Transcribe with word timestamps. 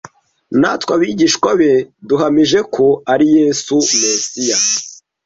Natwe 0.61 0.91
abigishwa 0.97 1.49
be, 1.59 1.71
duhamije 2.07 2.59
ko: 2.73 2.85
Ari 3.13 3.25
Yesu, 3.37 3.73
Mesiya 4.01 4.57